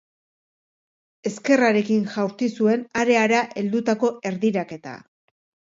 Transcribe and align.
Ezkerrarekin 1.31 2.09
jaurti 2.15 2.49
zuen 2.59 2.89
areara 3.05 3.47
heldutako 3.63 4.15
erdiraketa. 4.33 5.01